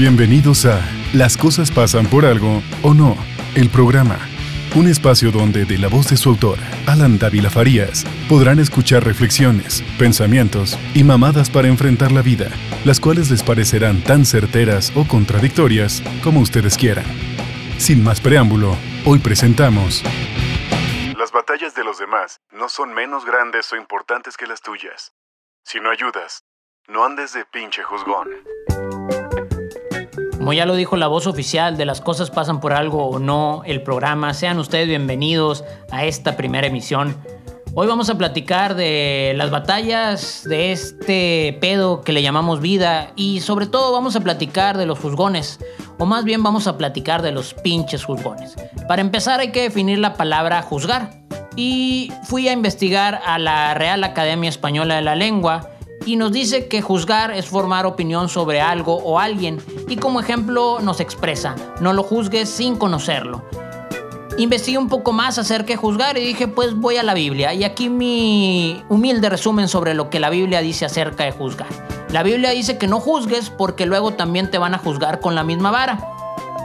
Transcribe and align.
Bienvenidos 0.00 0.64
a 0.64 0.80
Las 1.12 1.36
cosas 1.36 1.70
pasan 1.70 2.06
por 2.06 2.24
algo 2.24 2.62
o 2.82 2.94
no, 2.94 3.18
el 3.54 3.68
programa. 3.68 4.18
Un 4.74 4.88
espacio 4.88 5.30
donde, 5.30 5.66
de 5.66 5.76
la 5.76 5.88
voz 5.88 6.08
de 6.08 6.16
su 6.16 6.30
autor, 6.30 6.58
Alan 6.86 7.18
Dávila 7.18 7.50
Farías, 7.50 8.06
podrán 8.26 8.60
escuchar 8.60 9.04
reflexiones, 9.04 9.84
pensamientos 9.98 10.78
y 10.94 11.04
mamadas 11.04 11.50
para 11.50 11.68
enfrentar 11.68 12.12
la 12.12 12.22
vida, 12.22 12.48
las 12.86 12.98
cuales 12.98 13.30
les 13.30 13.42
parecerán 13.42 14.02
tan 14.02 14.24
certeras 14.24 14.90
o 14.96 15.06
contradictorias 15.06 16.02
como 16.24 16.40
ustedes 16.40 16.78
quieran. 16.78 17.04
Sin 17.76 18.02
más 18.02 18.22
preámbulo, 18.22 18.78
hoy 19.04 19.18
presentamos... 19.18 20.02
Las 21.18 21.30
batallas 21.30 21.74
de 21.74 21.84
los 21.84 21.98
demás 21.98 22.40
no 22.52 22.70
son 22.70 22.94
menos 22.94 23.26
grandes 23.26 23.70
o 23.74 23.76
importantes 23.76 24.38
que 24.38 24.46
las 24.46 24.62
tuyas. 24.62 25.12
Si 25.62 25.78
no 25.78 25.90
ayudas, 25.90 26.44
no 26.88 27.04
andes 27.04 27.34
de 27.34 27.44
pinche 27.44 27.82
juzgón. 27.82 28.28
Como 30.40 30.54
ya 30.54 30.64
lo 30.64 30.74
dijo 30.74 30.96
la 30.96 31.06
voz 31.06 31.26
oficial 31.26 31.76
de 31.76 31.84
Las 31.84 32.00
cosas 32.00 32.30
pasan 32.30 32.60
por 32.60 32.72
algo 32.72 33.04
o 33.04 33.18
no, 33.18 33.60
el 33.66 33.82
programa, 33.82 34.32
sean 34.32 34.58
ustedes 34.58 34.88
bienvenidos 34.88 35.64
a 35.90 36.06
esta 36.06 36.34
primera 36.38 36.66
emisión. 36.66 37.14
Hoy 37.74 37.86
vamos 37.86 38.08
a 38.08 38.16
platicar 38.16 38.74
de 38.74 39.34
las 39.36 39.50
batallas 39.50 40.42
de 40.48 40.72
este 40.72 41.58
pedo 41.60 42.00
que 42.00 42.14
le 42.14 42.22
llamamos 42.22 42.62
vida 42.62 43.12
y 43.16 43.40
sobre 43.40 43.66
todo 43.66 43.92
vamos 43.92 44.16
a 44.16 44.20
platicar 44.20 44.78
de 44.78 44.86
los 44.86 44.98
juzgones, 44.98 45.60
o 45.98 46.06
más 46.06 46.24
bien 46.24 46.42
vamos 46.42 46.66
a 46.66 46.78
platicar 46.78 47.20
de 47.20 47.32
los 47.32 47.52
pinches 47.52 48.02
juzgones. 48.06 48.56
Para 48.88 49.02
empezar 49.02 49.40
hay 49.40 49.52
que 49.52 49.60
definir 49.60 49.98
la 49.98 50.14
palabra 50.14 50.62
juzgar 50.62 51.20
y 51.54 52.14
fui 52.24 52.48
a 52.48 52.52
investigar 52.52 53.20
a 53.26 53.38
la 53.38 53.74
Real 53.74 54.02
Academia 54.04 54.48
Española 54.48 54.96
de 54.96 55.02
la 55.02 55.16
Lengua 55.16 55.68
y 56.06 56.16
nos 56.16 56.32
dice 56.32 56.68
que 56.68 56.82
juzgar 56.82 57.30
es 57.30 57.46
formar 57.46 57.86
opinión 57.86 58.28
sobre 58.28 58.60
algo 58.60 58.96
o 58.96 59.18
alguien 59.18 59.60
y 59.88 59.96
como 59.96 60.20
ejemplo 60.20 60.78
nos 60.80 61.00
expresa, 61.00 61.56
no 61.80 61.92
lo 61.92 62.02
juzgues 62.02 62.48
sin 62.48 62.76
conocerlo. 62.76 63.44
Investigué 64.38 64.78
un 64.78 64.88
poco 64.88 65.12
más 65.12 65.38
acerca 65.38 65.68
de 65.68 65.76
juzgar 65.76 66.16
y 66.16 66.24
dije 66.24 66.48
pues 66.48 66.74
voy 66.74 66.96
a 66.96 67.02
la 67.02 67.14
Biblia 67.14 67.52
y 67.52 67.64
aquí 67.64 67.88
mi 67.88 68.82
humilde 68.88 69.28
resumen 69.28 69.68
sobre 69.68 69.94
lo 69.94 70.08
que 70.08 70.20
la 70.20 70.30
Biblia 70.30 70.60
dice 70.60 70.86
acerca 70.86 71.24
de 71.24 71.32
juzgar. 71.32 71.68
La 72.10 72.22
Biblia 72.22 72.50
dice 72.50 72.78
que 72.78 72.86
no 72.86 73.00
juzgues 73.00 73.50
porque 73.50 73.86
luego 73.86 74.14
también 74.14 74.50
te 74.50 74.58
van 74.58 74.74
a 74.74 74.78
juzgar 74.78 75.20
con 75.20 75.34
la 75.34 75.44
misma 75.44 75.70
vara. 75.70 75.98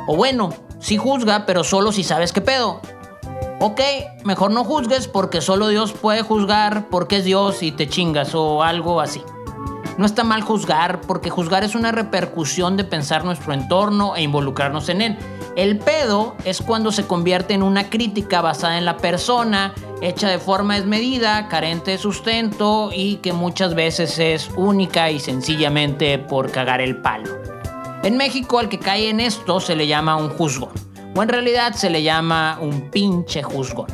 O 0.08 0.16
bueno, 0.16 0.54
sí 0.80 0.98
juzga 0.98 1.46
pero 1.46 1.64
solo 1.64 1.92
si 1.92 2.04
sabes 2.04 2.32
qué 2.32 2.42
pedo. 2.42 2.82
Ok, 3.60 3.80
mejor 4.26 4.52
no 4.52 4.66
juzgues 4.66 5.08
porque 5.08 5.40
solo 5.40 5.70
Dios 5.70 5.94
puede 5.94 6.22
juzgar 6.22 6.90
porque 6.90 7.18
es 7.18 7.24
Dios 7.24 7.64
y 7.64 7.72
te 7.72 7.88
chingas 7.88 8.36
o 8.36 8.64
algo 8.64 9.00
así. 9.00 9.24
No 9.98 10.06
está 10.06 10.26
mal 10.26 10.42
juzgar 10.42 11.00
porque 11.02 11.30
juzgar 11.30 11.64
es 11.64 11.74
una 11.74 11.94
repercusión 11.94 12.76
de 12.76 12.84
pensar 12.84 13.24
nuestro 13.24 13.54
entorno 13.54 14.18
e 14.18 14.24
involucrarnos 14.24 14.90
en 14.90 15.02
él. 15.02 15.18
El 15.56 15.80
pedo 15.80 16.36
es 16.44 16.62
cuando 16.62 16.92
se 16.92 17.08
convierte 17.08 17.54
en 17.54 17.64
una 17.64 17.90
crítica 17.90 18.42
basada 18.42 18.78
en 18.78 18.84
la 18.84 18.98
persona, 18.98 19.74
hecha 20.02 20.28
de 20.28 20.38
forma 20.38 20.76
desmedida, 20.76 21.48
carente 21.48 21.92
de 21.92 21.98
sustento 21.98 22.90
y 22.94 23.18
que 23.18 23.32
muchas 23.32 23.74
veces 23.74 24.20
es 24.20 24.50
única 24.58 25.12
y 25.12 25.22
sencillamente 25.22 26.20
por 26.20 26.52
cagar 26.52 26.82
el 26.82 26.98
palo. 26.98 27.30
En 28.04 28.18
México 28.18 28.60
al 28.60 28.68
que 28.68 28.80
cae 28.80 29.10
en 29.10 29.22
esto 29.22 29.62
se 29.62 29.78
le 29.78 29.88
llama 29.88 30.18
un 30.18 30.30
juzgón 30.30 30.85
o 31.16 31.24
en 31.24 31.30
realidad 31.30 31.74
se 31.74 31.90
le 31.90 32.04
llama 32.04 32.60
un 32.62 32.92
pinche 32.92 33.42
juzgón. 33.42 33.88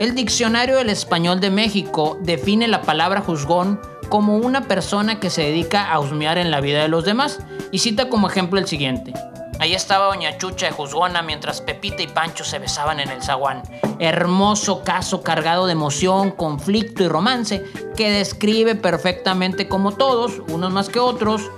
El 0.00 0.14
Diccionario 0.14 0.76
del 0.76 0.90
Español 0.90 1.40
de 1.40 1.50
México 1.50 2.18
define 2.22 2.68
la 2.68 2.82
palabra 2.82 3.20
juzgón 3.20 3.80
como 4.08 4.36
una 4.36 4.68
persona 4.68 5.20
que 5.20 5.30
se 5.30 5.42
dedica 5.42 5.90
a 5.90 5.98
husmear 6.00 6.38
en 6.38 6.50
la 6.50 6.60
vida 6.60 6.82
de 6.82 6.88
los 6.88 7.04
demás 7.04 7.40
y 7.72 7.78
cita 7.78 8.08
como 8.08 8.28
ejemplo 8.28 8.58
el 8.58 8.66
siguiente. 8.66 9.12
Ahí 9.58 9.72
estaba 9.72 10.06
Doña 10.06 10.36
Chucha 10.36 10.66
de 10.66 10.72
Juzgona 10.72 11.22
mientras 11.22 11.62
Pepita 11.62 12.02
y 12.02 12.08
Pancho 12.08 12.44
se 12.44 12.58
besaban 12.58 13.00
en 13.00 13.08
el 13.08 13.22
zaguán. 13.22 13.62
Hermoso 13.98 14.82
caso 14.82 15.22
cargado 15.22 15.64
de 15.64 15.72
emoción, 15.72 16.30
conflicto 16.30 17.02
y 17.02 17.08
romance 17.08 17.64
que 17.96 18.10
describe 18.10 18.74
perfectamente 18.74 19.66
como 19.66 19.92
todos, 19.92 20.42
unos 20.48 20.72
más 20.72 20.90
que 20.90 21.00
otros, 21.00 21.50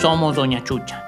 somos 0.00 0.36
Doña 0.36 0.64
Chucha. 0.64 1.03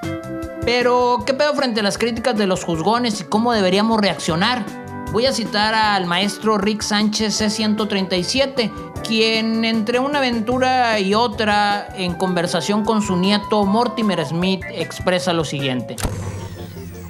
Pero, 0.67 1.23
¿qué 1.25 1.33
pedo 1.33 1.53
frente 1.53 1.79
a 1.79 1.83
las 1.83 1.97
críticas 1.97 2.35
de 2.35 2.45
los 2.45 2.65
juzgones 2.65 3.21
y 3.21 3.23
cómo 3.23 3.53
deberíamos 3.53 4.01
reaccionar? 4.01 4.65
Voy 5.13 5.25
a 5.25 5.31
citar 5.31 5.73
al 5.73 6.05
maestro 6.07 6.57
Rick 6.57 6.81
Sánchez 6.81 7.39
C137, 7.39 8.69
quien 9.01 9.63
entre 9.63 9.99
una 9.99 10.17
aventura 10.17 10.99
y 10.99 11.13
otra, 11.13 11.87
en 11.95 12.15
conversación 12.15 12.83
con 12.83 13.01
su 13.01 13.15
nieto 13.15 13.63
Mortimer 13.63 14.25
Smith, 14.25 14.61
expresa 14.69 15.31
lo 15.31 15.45
siguiente. 15.45 15.95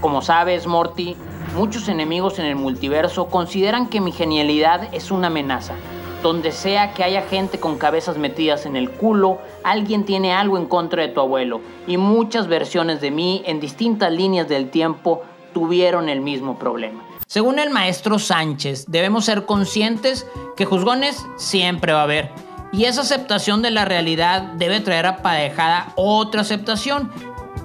Como 0.01 0.21
sabes, 0.21 0.67
Morty, 0.67 1.17
muchos 1.55 1.89
enemigos 1.89 2.37
en 2.37 2.45
el 2.45 2.57
multiverso 2.57 3.25
consideran 3.25 3.89
que 3.89 4.01
mi 4.01 4.11
genialidad 4.11 4.87
es 4.93 5.09
una 5.09 5.27
amenaza. 5.27 5.73
Donde 6.23 6.51
sea 6.51 6.93
que 6.93 7.03
haya 7.03 7.21
gente 7.21 7.59
con 7.59 7.77
cabezas 7.77 8.17
metidas 8.17 8.65
en 8.65 8.75
el 8.75 8.89
culo, 8.89 9.39
alguien 9.63 10.03
tiene 10.03 10.33
algo 10.33 10.57
en 10.57 10.65
contra 10.65 11.03
de 11.03 11.09
tu 11.09 11.19
abuelo. 11.19 11.61
Y 11.85 11.97
muchas 11.97 12.47
versiones 12.47 13.01
de 13.01 13.11
mí 13.11 13.43
en 13.45 13.59
distintas 13.59 14.11
líneas 14.11 14.49
del 14.49 14.69
tiempo 14.69 15.23
tuvieron 15.53 16.09
el 16.09 16.21
mismo 16.21 16.57
problema. 16.57 17.03
Según 17.27 17.59
el 17.59 17.69
maestro 17.69 18.19
Sánchez, 18.19 18.85
debemos 18.87 19.25
ser 19.25 19.45
conscientes 19.45 20.25
que 20.55 20.65
juzgones 20.65 21.25
siempre 21.35 21.93
va 21.93 22.01
a 22.01 22.03
haber. 22.03 22.31
Y 22.71 22.85
esa 22.85 23.01
aceptación 23.01 23.61
de 23.61 23.71
la 23.71 23.85
realidad 23.85 24.41
debe 24.53 24.79
traer 24.79 25.05
aparejada 25.05 25.93
otra 25.95 26.41
aceptación 26.41 27.11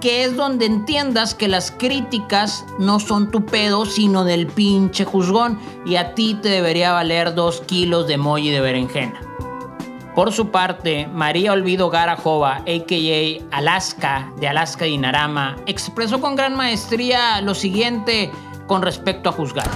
que 0.03 0.25
es 0.25 0.35
donde 0.35 0.67
entiendas 0.67 1.37
que 1.37 1.47
las 1.47 1.71
críticas 1.71 2.67
no 2.81 2.99
son 2.99 3.31
tu 3.31 3.47
pedo, 3.47 3.87
sino 3.87 4.25
del 4.25 4.49
pinche 4.49 5.05
juzgón, 5.05 5.61
y 5.87 5.95
a 5.95 6.15
ti 6.15 6.35
te 6.35 6.49
debería 6.49 6.91
valer 6.91 7.37
dos 7.37 7.61
kilos 7.61 8.09
de 8.09 8.19
moji 8.19 8.51
de 8.51 8.61
berenjena. 8.61 9.21
Por 10.17 10.33
su 10.33 10.51
parte, 10.51 11.07
María 11.07 11.53
Olvido 11.53 11.89
Garajova, 11.89 12.57
a.k.a. 12.57 13.57
Alaska, 13.57 14.33
de 14.41 14.49
Alaska 14.49 14.87
Dinarama, 14.87 15.57
expresó 15.67 16.21
con 16.21 16.35
gran 16.35 16.57
maestría 16.57 17.41
lo 17.41 17.55
siguiente 17.55 18.33
con 18.67 18.83
respecto 18.83 19.29
a 19.29 19.33
juzgar. 19.33 19.69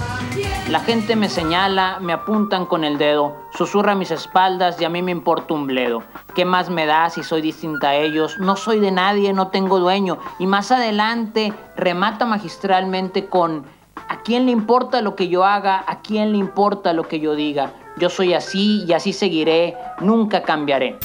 La 0.69 0.79
gente 0.79 1.15
me 1.15 1.29
señala, 1.29 1.99
me 2.01 2.13
apuntan 2.13 2.65
con 2.65 2.83
el 2.83 2.97
dedo, 2.97 3.35
susurra 3.53 3.95
mis 3.95 4.11
espaldas 4.11 4.79
y 4.81 4.85
a 4.85 4.89
mí 4.89 5.01
me 5.01 5.11
importa 5.11 5.53
un 5.53 5.65
bledo. 5.65 6.03
¿Qué 6.35 6.45
más 6.45 6.69
me 6.69 6.85
da 6.85 7.09
si 7.09 7.23
soy 7.23 7.41
distinta 7.41 7.89
a 7.89 7.95
ellos? 7.95 8.37
No 8.39 8.55
soy 8.55 8.79
de 8.79 8.91
nadie, 8.91 9.33
no 9.33 9.47
tengo 9.47 9.79
dueño. 9.79 10.17
Y 10.39 10.47
más 10.47 10.71
adelante 10.71 11.53
remata 11.75 12.25
magistralmente 12.25 13.27
con 13.27 13.65
¿a 14.09 14.21
quién 14.21 14.45
le 14.45 14.51
importa 14.51 15.01
lo 15.01 15.15
que 15.15 15.29
yo 15.29 15.45
haga? 15.45 15.83
¿A 15.87 16.01
quién 16.01 16.31
le 16.31 16.37
importa 16.37 16.93
lo 16.93 17.07
que 17.07 17.19
yo 17.19 17.35
diga? 17.35 17.73
Yo 17.97 18.09
soy 18.09 18.33
así 18.33 18.83
y 18.85 18.93
así 18.93 19.13
seguiré, 19.13 19.75
nunca 20.01 20.43
cambiaré. 20.43 20.99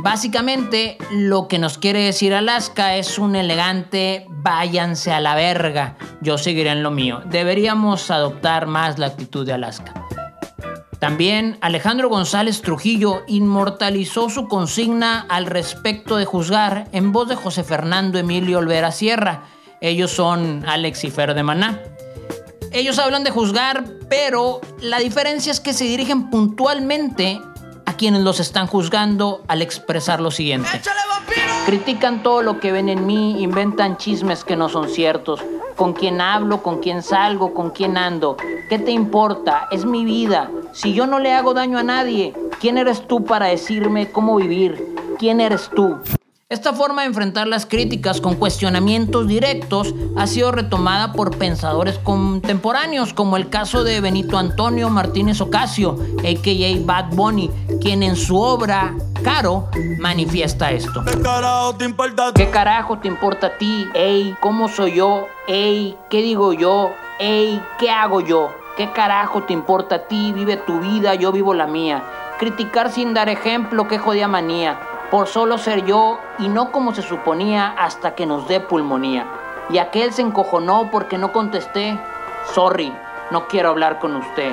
Básicamente, 0.00 0.96
lo 1.10 1.48
que 1.48 1.58
nos 1.58 1.76
quiere 1.76 2.04
decir 2.04 2.32
Alaska 2.32 2.94
es 2.94 3.18
un 3.18 3.34
elegante 3.34 4.26
váyanse 4.28 5.12
a 5.12 5.20
la 5.20 5.34
verga, 5.34 5.96
yo 6.20 6.38
seguiré 6.38 6.70
en 6.70 6.84
lo 6.84 6.92
mío. 6.92 7.20
Deberíamos 7.24 8.12
adoptar 8.12 8.68
más 8.68 9.00
la 9.00 9.06
actitud 9.06 9.44
de 9.44 9.54
Alaska. 9.54 9.94
También 11.00 11.58
Alejandro 11.62 12.08
González 12.08 12.62
Trujillo 12.62 13.24
inmortalizó 13.26 14.30
su 14.30 14.46
consigna 14.46 15.26
al 15.28 15.46
respecto 15.46 16.16
de 16.16 16.26
juzgar 16.26 16.86
en 16.92 17.10
voz 17.10 17.28
de 17.28 17.34
José 17.34 17.64
Fernando 17.64 18.20
Emilio 18.20 18.58
Olvera 18.58 18.92
Sierra. 18.92 19.46
Ellos 19.80 20.12
son 20.12 20.64
Alex 20.64 21.02
y 21.02 21.10
Fer 21.10 21.34
de 21.34 21.42
Maná. 21.42 21.82
Ellos 22.70 23.00
hablan 23.00 23.24
de 23.24 23.30
juzgar, 23.30 23.84
pero 24.08 24.60
la 24.80 24.98
diferencia 24.98 25.50
es 25.50 25.58
que 25.58 25.72
se 25.72 25.84
dirigen 25.84 26.30
puntualmente 26.30 27.40
quienes 27.98 28.22
los 28.22 28.40
están 28.40 28.66
juzgando 28.66 29.42
al 29.48 29.60
expresar 29.60 30.22
lo 30.22 30.30
siguiente. 30.30 30.68
Critican 31.66 32.22
todo 32.22 32.40
lo 32.40 32.60
que 32.60 32.72
ven 32.72 32.88
en 32.88 33.04
mí, 33.04 33.42
inventan 33.42 33.98
chismes 33.98 34.42
que 34.42 34.56
no 34.56 34.70
son 34.70 34.88
ciertos. 34.88 35.44
Con 35.76 35.92
quién 35.92 36.22
hablo, 36.22 36.62
con 36.62 36.80
quién 36.80 37.02
salgo, 37.02 37.52
con 37.52 37.70
quién 37.70 37.98
ando. 37.98 38.38
¿Qué 38.70 38.78
te 38.78 38.90
importa? 38.90 39.68
Es 39.70 39.84
mi 39.84 40.06
vida. 40.06 40.50
Si 40.72 40.94
yo 40.94 41.06
no 41.06 41.18
le 41.18 41.34
hago 41.34 41.52
daño 41.52 41.76
a 41.76 41.82
nadie, 41.82 42.32
¿quién 42.58 42.78
eres 42.78 43.06
tú 43.06 43.22
para 43.24 43.46
decirme 43.46 44.10
cómo 44.10 44.36
vivir? 44.36 44.96
¿Quién 45.18 45.42
eres 45.42 45.68
tú? 45.74 45.98
Esta 46.50 46.72
forma 46.72 47.02
de 47.02 47.08
enfrentar 47.08 47.46
las 47.46 47.66
críticas 47.66 48.22
con 48.22 48.34
cuestionamientos 48.36 49.28
directos 49.28 49.94
ha 50.16 50.26
sido 50.26 50.50
retomada 50.50 51.12
por 51.12 51.36
pensadores 51.36 51.98
contemporáneos, 51.98 53.12
como 53.12 53.36
el 53.36 53.50
caso 53.50 53.84
de 53.84 54.00
Benito 54.00 54.38
Antonio 54.38 54.88
Martínez 54.88 55.42
Ocasio, 55.42 55.98
a.k.a. 56.20 56.86
Bad 56.86 57.14
Bunny, 57.14 57.50
quien 57.80 58.02
en 58.02 58.16
su 58.16 58.40
obra 58.40 58.94
Caro 59.22 59.68
manifiesta 59.98 60.70
esto. 60.70 61.02
¿Qué 61.04 61.20
carajo 61.20 61.74
te 61.74 61.84
importa? 61.84 62.32
¿Qué 62.34 62.50
carajo 62.50 62.98
te 62.98 63.08
importa 63.08 63.48
a 63.48 63.58
ti? 63.58 63.88
Ey, 63.94 64.36
¿cómo 64.40 64.68
soy 64.68 64.94
yo? 64.94 65.26
Ey, 65.46 65.98
¿qué 66.08 66.22
digo 66.22 66.52
yo? 66.52 66.92
Ey, 67.18 67.60
¿qué 67.78 67.90
hago 67.90 68.20
yo? 68.20 68.50
¿Qué 68.76 68.92
carajo 68.92 69.42
te 69.42 69.52
importa 69.52 69.96
a 69.96 69.98
ti? 70.08 70.32
Vive 70.32 70.56
tu 70.56 70.78
vida, 70.78 71.14
yo 71.14 71.32
vivo 71.32 71.52
la 71.52 71.66
mía. 71.66 72.02
Criticar 72.38 72.90
sin 72.90 73.12
dar 73.12 73.28
ejemplo, 73.28 73.88
qué 73.88 73.98
jodida 73.98 74.28
manía 74.28 74.78
por 75.10 75.26
solo 75.26 75.58
ser 75.58 75.84
yo 75.84 76.18
y 76.38 76.48
no 76.48 76.70
como 76.70 76.94
se 76.94 77.02
suponía 77.02 77.74
hasta 77.78 78.14
que 78.14 78.26
nos 78.26 78.46
dé 78.46 78.60
pulmonía. 78.60 79.26
Y 79.70 79.78
aquel 79.78 80.12
se 80.12 80.22
encojonó 80.22 80.90
porque 80.90 81.18
no 81.18 81.32
contesté. 81.32 81.98
Sorry, 82.54 82.92
no 83.30 83.46
quiero 83.48 83.70
hablar 83.70 83.98
con 83.98 84.16
usted. 84.16 84.52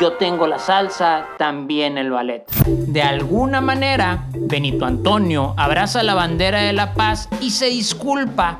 Yo 0.00 0.14
tengo 0.14 0.46
la 0.46 0.58
salsa, 0.58 1.26
también 1.38 1.98
el 1.98 2.10
ballet. 2.10 2.44
De 2.66 3.02
alguna 3.02 3.60
manera, 3.60 4.26
Benito 4.34 4.84
Antonio 4.84 5.54
abraza 5.56 6.02
la 6.02 6.14
bandera 6.14 6.62
de 6.62 6.72
la 6.72 6.94
paz 6.94 7.28
y 7.40 7.50
se 7.50 7.66
disculpa 7.66 8.58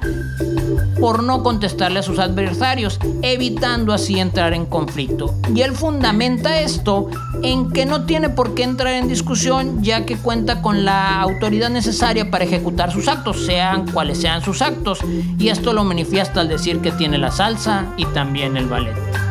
por 1.00 1.23
no 1.23 1.43
contestarle 1.43 1.99
a 1.99 2.02
sus 2.02 2.19
adversarios, 2.19 2.99
evitando 3.23 3.93
así 3.93 4.20
entrar 4.20 4.52
en 4.52 4.67
conflicto. 4.67 5.34
Y 5.55 5.62
él 5.62 5.73
fundamenta 5.73 6.61
esto 6.61 7.08
en 7.43 7.73
que 7.73 7.87
no 7.87 8.05
tiene 8.05 8.29
por 8.29 8.55
qué 8.55 8.62
entrar 8.62 8.94
en 8.94 9.08
discusión 9.08 9.82
ya 9.82 10.06
que 10.06 10.17
cuenta 10.17 10.62
con 10.62 10.84
la 10.84 11.20
autoridad 11.20 11.70
necesaria 11.70 12.31
para 12.31 12.44
ejecutar 12.44 12.93
sus 12.93 13.08
actos, 13.08 13.44
sean 13.44 13.90
cuales 13.90 14.20
sean 14.20 14.43
sus 14.43 14.62
actos, 14.62 15.00
y 15.38 15.49
esto 15.49 15.73
lo 15.73 15.82
manifiesta 15.82 16.40
al 16.40 16.49
decir 16.49 16.81
que 16.81 16.93
tiene 16.93 17.19
la 17.19 17.31
salsa 17.31 17.87
y 17.96 18.05
también 18.06 18.56
el 18.56 18.67
ballet. 18.67 19.22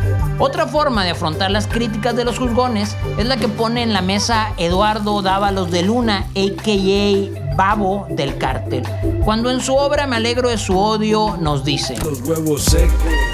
Otra 0.42 0.66
forma 0.66 1.04
de 1.04 1.12
afrontar 1.12 1.52
las 1.52 1.68
críticas 1.68 2.16
de 2.16 2.26
los 2.26 2.40
juzgones 2.40 2.98
es 3.20 3.28
la 3.28 3.38
que 3.38 3.48
pone 3.48 3.84
en 3.84 3.94
la 3.94 4.02
mesa 4.02 4.54
Eduardo 4.58 5.22
Dávalos 5.22 5.70
de 5.70 5.84
Luna, 5.84 6.26
a.k.a. 6.36 7.56
Babo 7.56 8.08
del 8.10 8.40
Cártel, 8.40 8.82
cuando 9.24 9.52
en 9.52 9.62
su 9.62 9.76
obra 9.76 10.08
Me 10.08 10.16
alegro 10.16 10.50
de 10.50 10.58
su 10.58 10.80
odio 10.80 11.38
nos 11.40 11.64
dice: 11.64 11.96
Los 12.04 12.22
huevos 12.22 12.64
secos. 12.64 12.92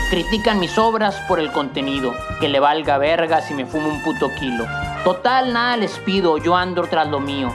Critican 0.09 0.59
mis 0.59 0.77
obras 0.77 1.15
por 1.29 1.39
el 1.39 1.49
contenido, 1.53 2.13
que 2.41 2.49
le 2.49 2.59
valga 2.59 2.97
verga 2.97 3.41
si 3.41 3.53
me 3.53 3.65
fumo 3.65 3.87
un 3.87 4.03
puto 4.03 4.29
kilo. 4.37 4.65
Total, 5.05 5.53
nada 5.53 5.77
les 5.77 5.99
pido, 5.99 6.37
yo 6.37 6.57
ando 6.57 6.81
tras 6.89 7.07
lo 7.07 7.21
mío. 7.21 7.53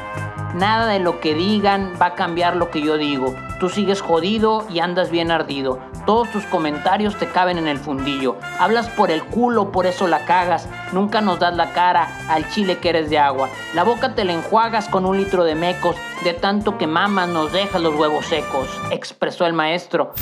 Nada 0.54 0.86
de 0.86 0.98
lo 0.98 1.18
que 1.20 1.34
digan 1.34 1.94
va 2.00 2.06
a 2.06 2.14
cambiar 2.14 2.56
lo 2.56 2.70
que 2.70 2.82
yo 2.82 2.98
digo. 2.98 3.34
Tú 3.58 3.70
sigues 3.70 4.02
jodido 4.02 4.66
y 4.68 4.80
andas 4.80 5.10
bien 5.10 5.30
ardido. 5.30 5.78
Todos 6.04 6.30
tus 6.30 6.44
comentarios 6.44 7.16
te 7.16 7.26
caben 7.28 7.56
en 7.56 7.68
el 7.68 7.78
fundillo. 7.78 8.36
Hablas 8.58 8.88
por 8.90 9.10
el 9.10 9.24
culo, 9.24 9.72
por 9.72 9.86
eso 9.86 10.06
la 10.08 10.26
cagas. 10.26 10.68
Nunca 10.92 11.22
nos 11.22 11.38
das 11.38 11.56
la 11.56 11.72
cara 11.72 12.08
al 12.28 12.50
chile 12.50 12.78
que 12.78 12.90
eres 12.90 13.08
de 13.08 13.18
agua. 13.18 13.48
La 13.74 13.84
boca 13.84 14.14
te 14.14 14.24
la 14.24 14.34
enjuagas 14.34 14.88
con 14.88 15.06
un 15.06 15.16
litro 15.16 15.44
de 15.44 15.54
mecos. 15.54 15.96
De 16.22 16.34
tanto 16.34 16.76
que 16.76 16.86
mamas 16.86 17.28
nos 17.28 17.50
dejas 17.52 17.80
los 17.80 17.94
huevos 17.94 18.26
secos, 18.26 18.68
expresó 18.90 19.46
el 19.46 19.54
maestro. 19.54 20.12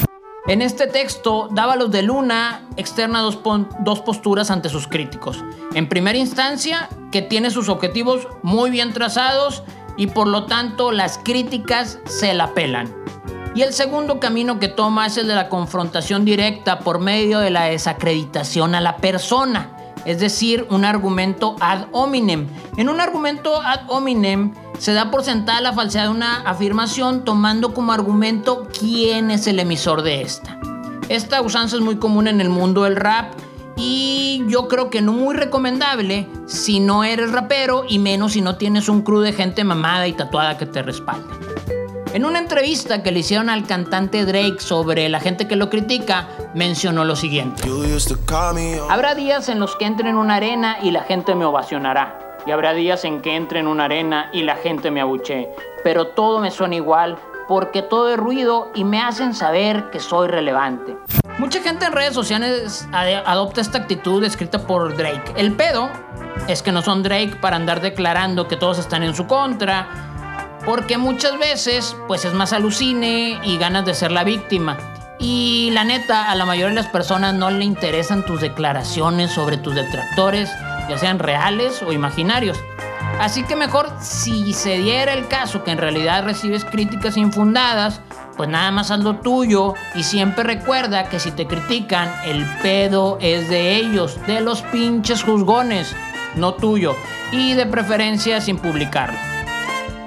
En 0.46 0.62
este 0.62 0.86
texto, 0.86 1.48
Dávalos 1.50 1.90
de 1.90 2.02
Luna 2.02 2.62
externa 2.76 3.20
dos, 3.20 3.38
dos, 3.80 4.00
posturas 4.00 4.50
ante 4.50 4.68
sus 4.68 4.88
críticos. 4.88 5.44
En 5.74 5.88
primera 5.88 6.16
instancia, 6.16 6.88
que 7.12 7.20
tiene 7.20 7.50
sus 7.50 7.68
objetivos 7.68 8.26
muy 8.42 8.70
bien 8.70 8.92
trazados 8.92 9.62
y 10.00 10.06
por 10.06 10.26
lo 10.26 10.46
tanto 10.46 10.92
las 10.92 11.18
críticas 11.18 11.98
se 12.06 12.32
la 12.32 12.54
pelan. 12.54 12.90
Y 13.54 13.60
el 13.60 13.74
segundo 13.74 14.18
camino 14.18 14.58
que 14.58 14.68
toma 14.68 15.04
es 15.04 15.18
el 15.18 15.28
de 15.28 15.34
la 15.34 15.50
confrontación 15.50 16.24
directa 16.24 16.78
por 16.78 17.00
medio 17.00 17.38
de 17.38 17.50
la 17.50 17.64
desacreditación 17.64 18.74
a 18.74 18.80
la 18.80 18.96
persona, 18.96 19.76
es 20.06 20.18
decir, 20.18 20.66
un 20.70 20.86
argumento 20.86 21.54
ad 21.60 21.88
hominem. 21.92 22.48
En 22.78 22.88
un 22.88 22.98
argumento 22.98 23.60
ad 23.60 23.80
hominem 23.88 24.54
se 24.78 24.94
da 24.94 25.10
por 25.10 25.22
sentada 25.22 25.60
la 25.60 25.74
falsedad 25.74 26.04
de 26.04 26.12
una 26.12 26.36
afirmación 26.48 27.22
tomando 27.22 27.74
como 27.74 27.92
argumento 27.92 28.68
quién 28.78 29.30
es 29.30 29.46
el 29.48 29.58
emisor 29.58 30.00
de 30.00 30.22
esta. 30.22 30.58
Esta 31.10 31.42
usanza 31.42 31.76
es 31.76 31.82
muy 31.82 31.96
común 31.96 32.26
en 32.26 32.40
el 32.40 32.48
mundo 32.48 32.84
del 32.84 32.96
rap 32.96 33.34
y 33.80 34.44
yo 34.46 34.68
creo 34.68 34.90
que 34.90 35.00
no 35.00 35.12
muy 35.12 35.34
recomendable 35.34 36.26
si 36.46 36.80
no 36.80 37.02
eres 37.02 37.32
rapero 37.32 37.84
y 37.88 37.98
menos 37.98 38.32
si 38.32 38.42
no 38.42 38.56
tienes 38.56 38.90
un 38.90 39.00
crew 39.00 39.20
de 39.20 39.32
gente 39.32 39.64
mamada 39.64 40.06
y 40.06 40.12
tatuada 40.12 40.58
que 40.58 40.66
te 40.66 40.82
respalde. 40.82 41.26
En 42.12 42.26
una 42.26 42.40
entrevista 42.40 43.02
que 43.02 43.10
le 43.10 43.20
hicieron 43.20 43.48
al 43.48 43.66
cantante 43.66 44.26
Drake 44.26 44.58
sobre 44.58 45.08
la 45.08 45.20
gente 45.20 45.48
que 45.48 45.56
lo 45.56 45.70
critica, 45.70 46.28
mencionó 46.54 47.04
lo 47.04 47.16
siguiente. 47.16 47.62
Habrá 48.90 49.14
días 49.14 49.48
en 49.48 49.60
los 49.60 49.76
que 49.76 49.86
entre 49.86 50.10
en 50.10 50.16
una 50.16 50.34
arena 50.34 50.78
y 50.82 50.90
la 50.90 51.04
gente 51.04 51.34
me 51.34 51.44
ovacionará. 51.44 52.18
Y 52.46 52.50
habrá 52.50 52.74
días 52.74 53.04
en 53.04 53.22
que 53.22 53.36
entre 53.36 53.60
en 53.60 53.66
una 53.66 53.84
arena 53.84 54.28
y 54.32 54.42
la 54.42 54.56
gente 54.56 54.90
me 54.90 55.00
abuche. 55.00 55.48
Pero 55.84 56.08
todo 56.08 56.40
me 56.40 56.50
suena 56.50 56.74
igual 56.74 57.16
porque 57.48 57.82
todo 57.82 58.10
es 58.10 58.18
ruido 58.18 58.70
y 58.74 58.84
me 58.84 59.00
hacen 59.00 59.34
saber 59.34 59.90
que 59.90 60.00
soy 60.00 60.28
relevante. 60.28 60.96
Mucha 61.40 61.62
gente 61.62 61.86
en 61.86 61.92
redes 61.92 62.12
sociales 62.12 62.86
adopta 62.92 63.62
esta 63.62 63.78
actitud 63.78 64.22
escrita 64.22 64.58
por 64.66 64.94
Drake. 64.94 65.32
El 65.36 65.54
pedo 65.54 65.88
es 66.48 66.60
que 66.60 66.70
no 66.70 66.82
son 66.82 67.02
Drake 67.02 67.38
para 67.40 67.56
andar 67.56 67.80
declarando 67.80 68.46
que 68.46 68.56
todos 68.56 68.78
están 68.78 69.02
en 69.02 69.14
su 69.14 69.26
contra, 69.26 69.88
porque 70.66 70.98
muchas 70.98 71.38
veces 71.38 71.96
pues 72.06 72.26
es 72.26 72.34
más 72.34 72.52
alucine 72.52 73.40
y 73.42 73.56
ganas 73.56 73.86
de 73.86 73.94
ser 73.94 74.12
la 74.12 74.22
víctima. 74.22 74.76
Y 75.18 75.70
la 75.72 75.82
neta, 75.82 76.30
a 76.30 76.34
la 76.34 76.44
mayoría 76.44 76.68
de 76.68 76.74
las 76.74 76.88
personas 76.88 77.32
no 77.32 77.50
le 77.50 77.64
interesan 77.64 78.22
tus 78.26 78.42
declaraciones 78.42 79.32
sobre 79.32 79.56
tus 79.56 79.74
detractores, 79.74 80.50
ya 80.90 80.98
sean 80.98 81.18
reales 81.18 81.82
o 81.82 81.90
imaginarios. 81.90 82.58
Así 83.18 83.44
que 83.44 83.56
mejor 83.56 83.90
si 83.98 84.52
se 84.52 84.76
diera 84.76 85.14
el 85.14 85.26
caso 85.26 85.64
que 85.64 85.70
en 85.70 85.78
realidad 85.78 86.22
recibes 86.22 86.66
críticas 86.66 87.16
infundadas, 87.16 88.02
pues 88.40 88.48
nada 88.48 88.70
más 88.70 88.90
haz 88.90 89.00
lo 89.00 89.16
tuyo 89.16 89.74
y 89.94 90.02
siempre 90.02 90.42
recuerda 90.44 91.10
que 91.10 91.20
si 91.20 91.30
te 91.30 91.46
critican, 91.46 92.10
el 92.24 92.46
pedo 92.62 93.18
es 93.20 93.50
de 93.50 93.76
ellos, 93.76 94.18
de 94.26 94.40
los 94.40 94.62
pinches 94.62 95.22
juzgones, 95.22 95.94
no 96.36 96.54
tuyo, 96.54 96.96
y 97.32 97.52
de 97.52 97.66
preferencia 97.66 98.40
sin 98.40 98.56
publicarlo. 98.56 99.18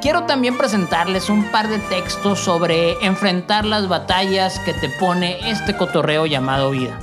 Quiero 0.01 0.23
también 0.23 0.57
presentarles 0.57 1.29
un 1.29 1.43
par 1.51 1.67
de 1.67 1.77
textos 1.77 2.39
sobre 2.39 2.93
enfrentar 3.05 3.65
las 3.65 3.87
batallas 3.87 4.57
que 4.65 4.73
te 4.73 4.89
pone 4.89 5.51
este 5.51 5.77
cotorreo 5.77 6.25
llamado 6.25 6.71
vida. 6.71 6.97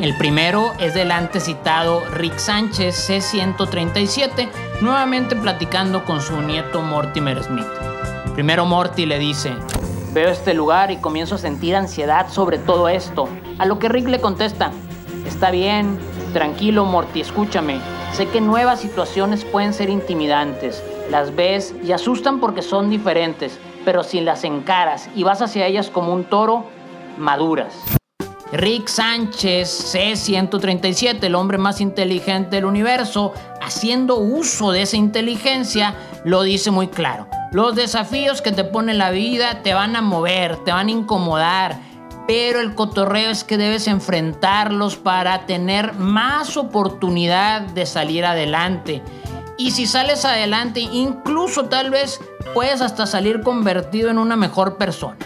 El 0.00 0.16
primero 0.16 0.70
es 0.78 0.94
del 0.94 1.10
antes 1.10 1.46
citado 1.46 2.04
Rick 2.12 2.38
Sánchez 2.38 3.10
C137, 3.10 4.48
nuevamente 4.80 5.34
platicando 5.34 6.04
con 6.04 6.20
su 6.20 6.40
nieto 6.40 6.82
Mortimer 6.82 7.42
Smith. 7.42 7.66
Primero 8.34 8.64
Morty 8.64 9.06
le 9.06 9.18
dice, 9.18 9.52
Veo 10.12 10.28
este 10.28 10.54
lugar 10.54 10.90
y 10.90 10.96
comienzo 10.96 11.36
a 11.36 11.38
sentir 11.38 11.76
ansiedad 11.76 12.28
sobre 12.28 12.58
todo 12.58 12.88
esto. 12.88 13.28
A 13.58 13.66
lo 13.66 13.78
que 13.78 13.88
Rick 13.88 14.08
le 14.08 14.20
contesta, 14.20 14.72
está 15.24 15.52
bien, 15.52 16.00
tranquilo 16.32 16.84
Morty, 16.84 17.20
escúchame. 17.20 17.78
Sé 18.12 18.26
que 18.26 18.40
nuevas 18.40 18.80
situaciones 18.80 19.44
pueden 19.44 19.72
ser 19.72 19.88
intimidantes. 19.88 20.82
Las 21.10 21.36
ves 21.36 21.76
y 21.84 21.92
asustan 21.92 22.40
porque 22.40 22.62
son 22.62 22.90
diferentes, 22.90 23.60
pero 23.84 24.02
si 24.02 24.20
las 24.20 24.42
encaras 24.42 25.08
y 25.14 25.22
vas 25.22 25.42
hacia 25.42 25.66
ellas 25.66 25.90
como 25.90 26.12
un 26.12 26.24
toro, 26.24 26.64
maduras. 27.16 27.72
Rick 28.52 28.88
Sánchez, 28.88 29.94
C137, 29.94 31.22
el 31.22 31.36
hombre 31.36 31.56
más 31.56 31.80
inteligente 31.80 32.56
del 32.56 32.64
universo, 32.64 33.32
haciendo 33.62 34.16
uso 34.16 34.72
de 34.72 34.82
esa 34.82 34.96
inteligencia, 34.96 35.94
lo 36.24 36.42
dice 36.42 36.72
muy 36.72 36.88
claro. 36.88 37.28
Los 37.52 37.74
desafíos 37.74 38.42
que 38.42 38.52
te 38.52 38.62
pone 38.62 38.94
la 38.94 39.10
vida 39.10 39.62
te 39.62 39.74
van 39.74 39.96
a 39.96 40.02
mover, 40.02 40.56
te 40.58 40.70
van 40.70 40.86
a 40.86 40.92
incomodar, 40.92 41.80
pero 42.28 42.60
el 42.60 42.76
cotorreo 42.76 43.30
es 43.30 43.42
que 43.42 43.58
debes 43.58 43.88
enfrentarlos 43.88 44.94
para 44.94 45.46
tener 45.46 45.94
más 45.94 46.56
oportunidad 46.56 47.62
de 47.62 47.86
salir 47.86 48.24
adelante. 48.24 49.02
Y 49.58 49.72
si 49.72 49.86
sales 49.86 50.24
adelante, 50.24 50.80
incluso 50.80 51.64
tal 51.64 51.90
vez 51.90 52.20
puedes 52.54 52.80
hasta 52.80 53.04
salir 53.04 53.40
convertido 53.40 54.10
en 54.10 54.18
una 54.18 54.36
mejor 54.36 54.76
persona. 54.76 55.18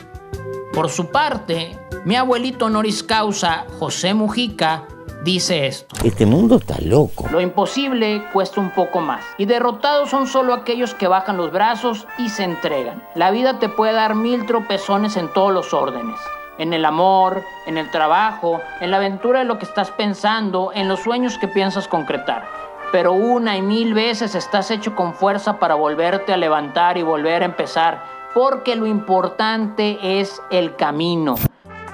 Por 0.72 0.88
su 0.88 1.10
parte, 1.10 1.78
mi 2.06 2.16
abuelito 2.16 2.64
honoris 2.64 3.02
causa, 3.02 3.66
José 3.78 4.14
Mujica, 4.14 4.88
dice 5.24 5.66
esto. 5.66 5.96
Este 6.04 6.26
mundo 6.26 6.56
está 6.56 6.76
loco. 6.80 7.26
Lo 7.30 7.40
imposible 7.40 8.22
cuesta 8.32 8.60
un 8.60 8.70
poco 8.70 9.00
más. 9.00 9.24
Y 9.38 9.46
derrotados 9.46 10.10
son 10.10 10.26
solo 10.26 10.52
aquellos 10.52 10.94
que 10.94 11.08
bajan 11.08 11.38
los 11.38 11.50
brazos 11.50 12.06
y 12.18 12.28
se 12.28 12.44
entregan. 12.44 13.02
La 13.14 13.30
vida 13.30 13.58
te 13.58 13.68
puede 13.68 13.94
dar 13.94 14.14
mil 14.14 14.46
tropezones 14.46 15.16
en 15.16 15.32
todos 15.32 15.52
los 15.52 15.72
órdenes. 15.72 16.20
En 16.58 16.72
el 16.72 16.84
amor, 16.84 17.42
en 17.66 17.78
el 17.78 17.90
trabajo, 17.90 18.60
en 18.80 18.90
la 18.90 18.98
aventura 18.98 19.40
de 19.40 19.44
lo 19.46 19.58
que 19.58 19.64
estás 19.64 19.90
pensando, 19.90 20.70
en 20.72 20.88
los 20.88 21.00
sueños 21.00 21.38
que 21.38 21.48
piensas 21.48 21.88
concretar. 21.88 22.46
Pero 22.92 23.12
una 23.12 23.56
y 23.56 23.62
mil 23.62 23.94
veces 23.94 24.36
estás 24.36 24.70
hecho 24.70 24.94
con 24.94 25.14
fuerza 25.14 25.58
para 25.58 25.74
volverte 25.74 26.32
a 26.32 26.36
levantar 26.36 26.96
y 26.96 27.02
volver 27.02 27.42
a 27.42 27.46
empezar. 27.46 28.04
Porque 28.34 28.76
lo 28.76 28.86
importante 28.86 30.20
es 30.20 30.40
el 30.50 30.76
camino. 30.76 31.34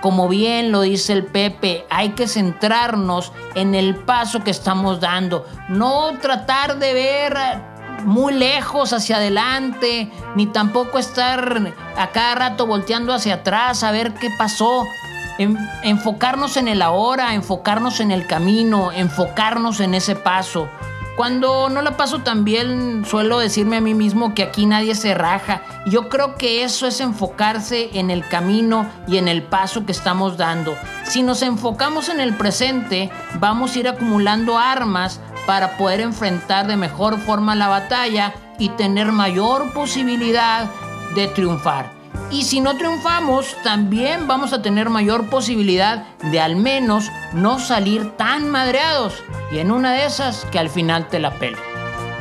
Como 0.00 0.28
bien 0.28 0.72
lo 0.72 0.80
dice 0.80 1.12
el 1.12 1.26
Pepe, 1.26 1.86
hay 1.90 2.10
que 2.10 2.26
centrarnos 2.26 3.32
en 3.54 3.74
el 3.74 3.96
paso 3.96 4.42
que 4.42 4.50
estamos 4.50 5.00
dando, 5.00 5.46
no 5.68 6.18
tratar 6.20 6.78
de 6.78 6.94
ver 6.94 7.36
muy 8.04 8.32
lejos 8.32 8.92
hacia 8.92 9.16
adelante, 9.16 10.10
ni 10.36 10.46
tampoco 10.46 10.98
estar 10.98 11.74
a 11.96 12.10
cada 12.10 12.34
rato 12.34 12.66
volteando 12.66 13.12
hacia 13.12 13.34
atrás 13.34 13.82
a 13.82 13.90
ver 13.90 14.14
qué 14.14 14.28
pasó. 14.38 14.84
enfocarnos 15.82 16.56
en 16.56 16.68
el 16.68 16.82
ahora, 16.82 17.34
enfocarnos 17.34 18.00
en 18.00 18.10
el 18.10 18.26
camino, 18.26 18.92
enfocarnos 18.92 19.80
en 19.80 19.94
ese 19.94 20.14
paso. 20.14 20.68
Cuando 21.20 21.68
no 21.68 21.82
la 21.82 21.98
paso 21.98 22.20
tan 22.20 22.46
bien, 22.46 23.04
suelo 23.04 23.38
decirme 23.40 23.76
a 23.76 23.82
mí 23.82 23.92
mismo 23.92 24.32
que 24.32 24.42
aquí 24.42 24.64
nadie 24.64 24.94
se 24.94 25.12
raja. 25.12 25.60
Yo 25.84 26.08
creo 26.08 26.36
que 26.36 26.64
eso 26.64 26.86
es 26.86 26.98
enfocarse 26.98 27.90
en 27.92 28.08
el 28.10 28.26
camino 28.26 28.88
y 29.06 29.18
en 29.18 29.28
el 29.28 29.42
paso 29.42 29.84
que 29.84 29.92
estamos 29.92 30.38
dando. 30.38 30.74
Si 31.04 31.22
nos 31.22 31.42
enfocamos 31.42 32.08
en 32.08 32.20
el 32.20 32.32
presente, 32.32 33.10
vamos 33.38 33.76
a 33.76 33.80
ir 33.80 33.88
acumulando 33.88 34.56
armas 34.56 35.20
para 35.46 35.76
poder 35.76 36.00
enfrentar 36.00 36.66
de 36.66 36.78
mejor 36.78 37.18
forma 37.18 37.54
la 37.54 37.68
batalla 37.68 38.32
y 38.58 38.70
tener 38.70 39.12
mayor 39.12 39.74
posibilidad 39.74 40.70
de 41.14 41.28
triunfar. 41.28 41.99
Y 42.30 42.42
si 42.44 42.60
no 42.60 42.76
triunfamos, 42.76 43.56
también 43.64 44.28
vamos 44.28 44.52
a 44.52 44.62
tener 44.62 44.88
mayor 44.88 45.28
posibilidad 45.28 46.04
de 46.30 46.40
al 46.40 46.54
menos 46.54 47.10
no 47.32 47.58
salir 47.58 48.12
tan 48.16 48.48
madreados. 48.48 49.14
Y 49.50 49.58
en 49.58 49.72
una 49.72 49.92
de 49.92 50.06
esas, 50.06 50.44
que 50.52 50.60
al 50.60 50.70
final 50.70 51.08
te 51.08 51.18
la 51.18 51.32
pele. 51.32 51.58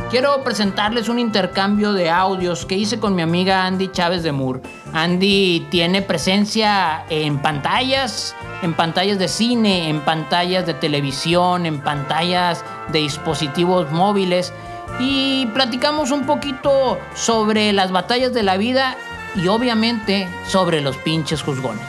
Quiero 0.10 0.44
presentarles 0.44 1.08
un 1.08 1.20
intercambio 1.20 1.94
de 1.94 2.10
audios 2.10 2.66
que 2.66 2.76
hice 2.76 3.00
con 3.00 3.14
mi 3.14 3.22
amiga 3.22 3.68
Andy 3.68 3.90
Chávez 3.90 4.24
de 4.24 4.32
Moore. 4.32 4.62
Andy 4.92 5.68
tiene 5.70 6.02
presencia 6.02 7.06
en 7.12 7.38
pantallas, 7.38 8.36
en 8.64 8.74
pantallas 8.74 9.20
de 9.20 9.28
cine, 9.28 9.90
en 9.90 10.02
pantallas 10.02 10.66
de 10.66 10.74
televisión, 10.74 11.68
en 11.68 11.80
pantallas 11.82 12.66
de 12.92 13.00
dispositivos 13.00 13.92
móviles 13.92 14.52
y 15.00 15.46
platicamos 15.54 16.10
un 16.10 16.26
poquito 16.26 16.98
sobre 17.14 17.72
las 17.72 17.92
batallas 17.92 18.34
de 18.34 18.42
la 18.42 18.58
vida 18.58 18.98
y 19.42 19.48
obviamente 19.48 20.28
sobre 20.46 20.82
los 20.82 20.98
pinches 20.98 21.42
juzgones. 21.42 21.86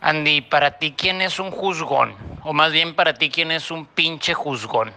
Andy, 0.00 0.40
para 0.42 0.78
ti, 0.78 0.94
¿quién 0.96 1.20
es 1.20 1.38
un 1.38 1.50
juzgón? 1.50 2.14
O 2.42 2.52
más 2.52 2.72
bien, 2.72 2.94
para 2.94 3.14
ti, 3.14 3.30
¿quién 3.30 3.50
es 3.50 3.70
un 3.70 3.84
pinche 3.84 4.32
juzgón? 4.32 4.92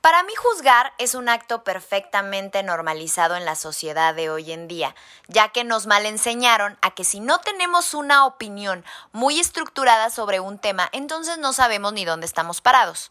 Para 0.00 0.22
mí 0.22 0.32
juzgar 0.36 0.92
es 0.98 1.14
un 1.14 1.28
acto 1.28 1.64
perfectamente 1.64 2.62
normalizado 2.62 3.36
en 3.36 3.44
la 3.44 3.56
sociedad 3.56 4.14
de 4.14 4.30
hoy 4.30 4.52
en 4.52 4.68
día, 4.68 4.94
ya 5.28 5.48
que 5.48 5.64
nos 5.64 5.86
mal 5.86 6.06
enseñaron 6.06 6.78
a 6.82 6.92
que 6.92 7.04
si 7.04 7.20
no 7.20 7.38
tenemos 7.38 7.94
una 7.94 8.26
opinión 8.26 8.84
muy 9.12 9.38
estructurada 9.40 10.10
sobre 10.10 10.40
un 10.40 10.58
tema, 10.58 10.88
entonces 10.92 11.38
no 11.38 11.52
sabemos 11.52 11.92
ni 11.92 12.04
dónde 12.04 12.26
estamos 12.26 12.60
parados. 12.60 13.10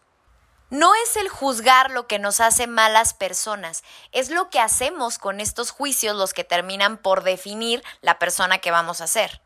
No 0.69 0.93
es 0.95 1.15
el 1.15 1.29
juzgar 1.29 1.91
lo 1.91 2.07
que 2.07 2.19
nos 2.19 2.41
hace 2.41 2.67
malas 2.67 3.13
personas, 3.13 3.83
es 4.11 4.29
lo 4.29 4.49
que 4.49 4.59
hacemos 4.59 5.17
con 5.17 5.39
estos 5.39 5.71
juicios 5.71 6.15
los 6.15 6.33
que 6.33 6.43
terminan 6.43 6.97
por 6.97 7.23
definir 7.23 7.81
la 8.01 8.19
persona 8.19 8.57
que 8.57 8.71
vamos 8.71 8.99
a 8.99 9.07
ser. 9.07 9.41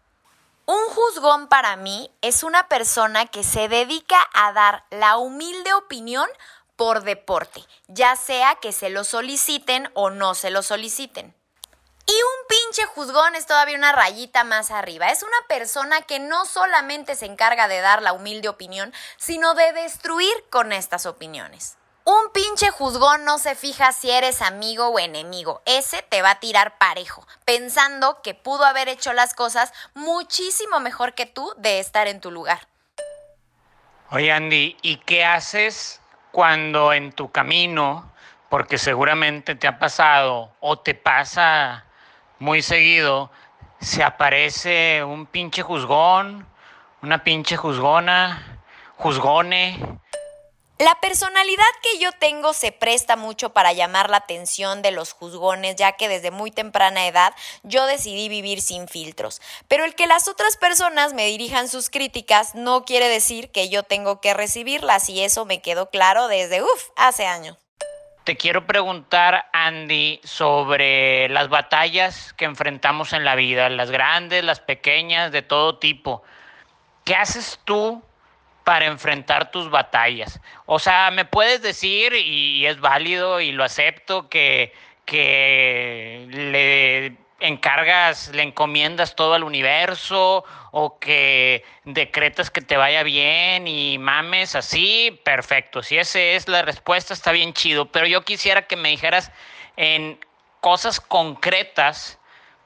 Un 0.66 0.84
juzgón 0.90 1.48
para 1.48 1.76
mí 1.76 2.10
es 2.22 2.42
una 2.42 2.68
persona 2.68 3.28
que 3.28 3.44
se 3.44 3.68
dedica 3.68 4.18
a 4.34 4.52
dar 4.54 4.86
la 4.90 5.18
humilde 5.18 5.74
opinión 5.74 6.28
por 6.76 7.04
deporte, 7.04 7.64
ya 7.88 8.16
sea 8.16 8.56
que 8.56 8.72
se 8.72 8.90
lo 8.90 9.04
soliciten 9.04 9.92
o 9.94 10.10
no 10.10 10.34
se 10.34 10.50
lo 10.50 10.64
soliciten. 10.64 11.36
Y 12.08 12.12
un 12.12 12.48
pinche 12.48 12.86
juzgón 12.86 13.36
es 13.36 13.46
todavía 13.46 13.78
una 13.78 13.92
rayita 13.92 14.44
más 14.44 14.72
arriba. 14.72 15.10
Es 15.10 15.24
una 15.24 15.48
persona 15.48 16.02
que 16.02 16.20
no 16.20 16.46
solamente 16.46 17.16
se 17.16 17.26
encarga 17.26 17.68
de 17.68 17.82
dar 17.82 18.02
la 18.02 18.14
humilde 18.14 18.50
opinión, 18.50 18.94
sino 19.18 19.54
de 19.54 19.72
destruir 19.74 20.34
con 20.50 20.74
estas 20.74 21.06
opiniones. 21.06 21.78
Un 22.04 22.32
pinche 22.34 22.72
juzgón 22.72 23.26
no 23.26 23.38
se 23.38 23.54
fija 23.54 23.92
si 23.92 24.10
eres 24.10 24.42
amigo 24.42 24.88
o 24.88 25.00
enemigo. 25.00 25.62
Ese 25.66 26.02
te 26.02 26.22
va 26.24 26.32
a 26.32 26.40
tirar 26.40 26.78
parejo, 26.80 27.28
pensando 27.46 28.22
que 28.24 28.34
pudo 28.34 28.66
haber 28.66 28.90
hecho 28.90 29.14
las 29.14 29.36
cosas 29.36 29.72
muchísimo 29.94 30.80
mejor 30.80 31.14
que 31.14 31.28
tú 31.28 31.54
de 31.58 31.80
estar 31.80 32.08
en 32.08 32.20
tu 32.20 32.32
lugar. 32.32 32.68
Oye 34.10 34.32
Andy, 34.32 34.78
¿y 34.82 34.98
qué 34.98 35.24
haces 35.24 36.02
cuando 36.32 36.94
en 36.94 37.12
tu 37.12 37.32
camino, 37.32 38.12
porque 38.50 38.78
seguramente 38.78 39.56
te 39.56 39.68
ha 39.68 39.78
pasado 39.78 40.52
o 40.60 40.80
te 40.80 40.96
pasa 40.96 41.86
muy 42.42 42.64
seguido 42.64 43.30
se 43.80 44.04
aparece 44.04 45.04
un 45.04 45.28
pinche 45.28 45.62
juzgón, 45.62 46.48
una 47.04 47.24
pinche 47.24 47.56
juzgona, 47.56 48.64
juzgone. 48.98 49.80
La 50.80 51.00
personalidad 51.00 51.64
que 51.84 52.00
yo 52.00 52.12
tengo 52.14 52.54
se 52.54 52.72
presta 52.72 53.16
mucho 53.16 53.54
para 53.54 53.74
llamar 53.74 54.10
la 54.10 54.18
atención 54.18 54.82
de 54.82 54.90
los 54.90 55.14
juzgones, 55.14 55.76
ya 55.76 55.92
que 55.92 56.08
desde 56.08 56.32
muy 56.32 56.50
temprana 56.50 57.06
edad 57.06 57.36
yo 57.62 57.86
decidí 57.86 58.28
vivir 58.28 58.62
sin 58.62 58.88
filtros. 58.88 59.40
Pero 59.68 59.86
el 59.86 59.94
que 59.94 60.08
las 60.08 60.28
otras 60.28 60.58
personas 60.58 61.14
me 61.14 61.28
dirijan 61.28 61.70
sus 61.70 61.92
críticas 61.92 62.56
no 62.56 62.86
quiere 62.86 63.08
decir 63.08 63.52
que 63.52 63.70
yo 63.70 63.84
tengo 63.84 64.20
que 64.20 64.34
recibirlas 64.34 65.10
y 65.10 65.24
eso 65.24 65.46
me 65.46 65.62
quedó 65.62 65.92
claro 65.92 66.28
desde, 66.28 66.64
uff, 66.64 66.90
hace 66.96 67.28
años. 67.28 67.58
Te 68.24 68.38
quiero 68.38 68.68
preguntar, 68.68 69.48
Andy, 69.52 70.22
sobre 70.24 71.28
las 71.30 71.50
batallas 71.50 72.34
que 72.34 72.46
enfrentamos 72.46 73.14
en 73.14 73.26
la 73.26 73.34
vida, 73.34 73.68
las 73.70 73.90
grandes, 73.90 74.44
las 74.44 74.60
pequeñas, 74.60 75.32
de 75.32 75.42
todo 75.42 75.80
tipo. 75.80 76.22
¿Qué 77.04 77.16
haces 77.16 77.60
tú 77.66 78.04
para 78.64 78.86
enfrentar 78.86 79.50
tus 79.50 79.72
batallas? 79.72 80.40
O 80.68 80.78
sea, 80.78 81.10
me 81.10 81.26
puedes 81.26 81.64
decir, 81.64 82.14
y 82.14 82.64
es 82.68 82.80
válido 82.80 83.42
y 83.42 83.54
lo 83.54 83.64
acepto, 83.64 84.30
que, 84.30 84.72
que 85.06 86.28
le 86.30 87.18
encargas, 87.42 88.30
le 88.30 88.44
encomiendas 88.44 89.16
todo 89.16 89.34
al 89.34 89.44
universo 89.44 90.46
o 90.72 91.00
que 91.00 91.66
decretas 91.84 92.50
que 92.50 92.62
te 92.62 92.78
vaya 92.78 93.04
bien 93.04 93.68
y 93.68 93.98
mames 93.98 94.56
así, 94.56 95.20
perfecto. 95.26 95.84
Si 95.84 95.98
esa 95.98 96.20
es 96.20 96.48
la 96.48 96.62
respuesta, 96.62 97.14
está 97.14 97.32
bien 97.32 97.54
chido. 97.54 97.92
Pero 97.92 98.06
yo 98.06 98.24
quisiera 98.24 98.62
que 98.62 98.76
me 98.76 98.90
dijeras 98.90 99.32
en 99.76 100.20
cosas 100.62 101.00
concretas 101.00 102.20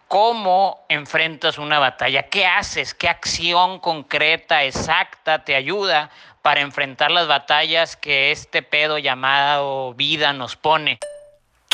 cómo 0.08 0.86
enfrentas 0.90 1.58
una 1.58 1.80
batalla, 1.80 2.24
qué 2.24 2.46
haces, 2.46 2.94
qué 2.94 3.10
acción 3.10 3.80
concreta, 3.80 4.64
exacta 4.64 5.44
te 5.44 5.56
ayuda 5.56 6.12
para 6.42 6.62
enfrentar 6.62 7.10
las 7.10 7.28
batallas 7.28 7.96
que 7.96 8.32
este 8.32 8.62
pedo 8.62 9.00
llamado 9.00 9.94
vida 9.96 10.32
nos 10.34 10.56
pone. 10.56 11.00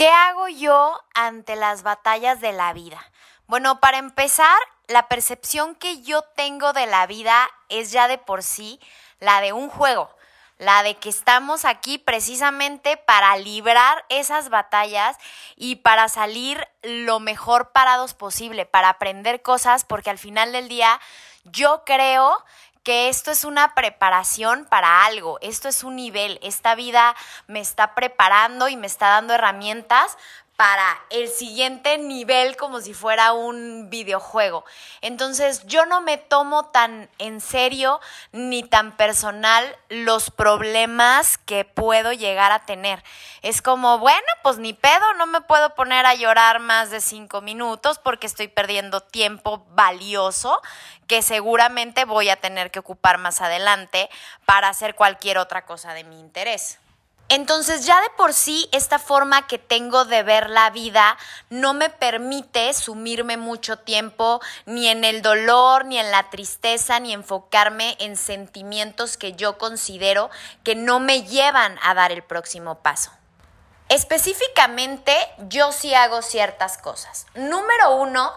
¿Qué 0.01 0.09
hago 0.09 0.47
yo 0.47 0.99
ante 1.13 1.55
las 1.55 1.83
batallas 1.83 2.41
de 2.41 2.53
la 2.53 2.73
vida? 2.73 2.99
Bueno, 3.45 3.79
para 3.79 3.99
empezar, 3.99 4.57
la 4.87 5.07
percepción 5.07 5.75
que 5.75 6.01
yo 6.01 6.23
tengo 6.23 6.73
de 6.73 6.87
la 6.87 7.05
vida 7.05 7.47
es 7.69 7.91
ya 7.91 8.07
de 8.07 8.17
por 8.17 8.41
sí 8.41 8.79
la 9.19 9.41
de 9.41 9.53
un 9.53 9.69
juego, 9.69 10.09
la 10.57 10.81
de 10.81 10.95
que 10.95 11.09
estamos 11.09 11.65
aquí 11.65 11.99
precisamente 11.99 12.97
para 12.97 13.37
librar 13.37 14.03
esas 14.09 14.49
batallas 14.49 15.17
y 15.55 15.75
para 15.75 16.09
salir 16.09 16.67
lo 16.81 17.19
mejor 17.19 17.71
parados 17.71 18.15
posible, 18.15 18.65
para 18.65 18.89
aprender 18.89 19.43
cosas, 19.43 19.85
porque 19.85 20.09
al 20.09 20.17
final 20.17 20.51
del 20.51 20.67
día 20.67 20.99
yo 21.43 21.83
creo 21.85 22.43
que 22.83 23.09
esto 23.09 23.31
es 23.31 23.45
una 23.45 23.75
preparación 23.75 24.65
para 24.65 25.05
algo, 25.05 25.37
esto 25.41 25.69
es 25.69 25.83
un 25.83 25.95
nivel, 25.95 26.39
esta 26.41 26.75
vida 26.75 27.15
me 27.47 27.59
está 27.59 27.93
preparando 27.93 28.67
y 28.69 28.77
me 28.77 28.87
está 28.87 29.09
dando 29.09 29.33
herramientas 29.33 30.17
para 30.61 31.01
el 31.09 31.27
siguiente 31.27 31.97
nivel 31.97 32.55
como 32.55 32.81
si 32.81 32.93
fuera 32.93 33.33
un 33.33 33.89
videojuego. 33.89 34.63
Entonces 35.01 35.65
yo 35.65 35.87
no 35.87 36.01
me 36.01 36.19
tomo 36.19 36.65
tan 36.65 37.09
en 37.17 37.41
serio 37.41 37.99
ni 38.31 38.61
tan 38.61 38.95
personal 38.95 39.75
los 39.89 40.29
problemas 40.29 41.39
que 41.39 41.65
puedo 41.65 42.13
llegar 42.13 42.51
a 42.51 42.63
tener. 42.67 43.03
Es 43.41 43.63
como, 43.63 43.97
bueno, 43.97 44.27
pues 44.43 44.59
ni 44.59 44.73
pedo, 44.73 45.15
no 45.15 45.25
me 45.25 45.41
puedo 45.41 45.73
poner 45.73 46.05
a 46.05 46.13
llorar 46.13 46.59
más 46.59 46.91
de 46.91 47.01
cinco 47.01 47.41
minutos 47.41 47.97
porque 47.97 48.27
estoy 48.27 48.47
perdiendo 48.47 49.01
tiempo 49.01 49.65
valioso 49.71 50.61
que 51.07 51.23
seguramente 51.23 52.05
voy 52.05 52.29
a 52.29 52.35
tener 52.35 52.69
que 52.69 52.77
ocupar 52.77 53.17
más 53.17 53.41
adelante 53.41 54.11
para 54.45 54.69
hacer 54.69 54.93
cualquier 54.93 55.39
otra 55.39 55.65
cosa 55.65 55.95
de 55.95 56.03
mi 56.03 56.19
interés. 56.19 56.77
Entonces 57.33 57.85
ya 57.85 58.01
de 58.01 58.09
por 58.17 58.33
sí 58.33 58.67
esta 58.73 58.99
forma 58.99 59.47
que 59.47 59.57
tengo 59.57 60.03
de 60.03 60.21
ver 60.21 60.49
la 60.49 60.69
vida 60.69 61.17
no 61.49 61.73
me 61.73 61.89
permite 61.89 62.73
sumirme 62.73 63.37
mucho 63.37 63.79
tiempo 63.79 64.41
ni 64.65 64.89
en 64.89 65.05
el 65.05 65.21
dolor, 65.21 65.85
ni 65.85 65.97
en 65.97 66.11
la 66.11 66.29
tristeza, 66.29 66.99
ni 66.99 67.13
enfocarme 67.13 67.95
en 68.01 68.17
sentimientos 68.17 69.15
que 69.15 69.31
yo 69.31 69.57
considero 69.57 70.29
que 70.65 70.75
no 70.75 70.99
me 70.99 71.23
llevan 71.23 71.79
a 71.81 71.93
dar 71.93 72.11
el 72.11 72.21
próximo 72.21 72.79
paso. 72.79 73.11
Específicamente, 73.87 75.15
yo 75.47 75.71
sí 75.71 75.93
hago 75.93 76.21
ciertas 76.23 76.77
cosas. 76.77 77.27
Número 77.35 77.95
uno, 77.95 78.29